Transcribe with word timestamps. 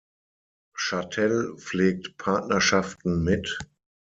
Châtel 0.75 1.45
pflegt 1.59 2.17
Partnerschaften 2.17 3.23
mit 3.23 3.59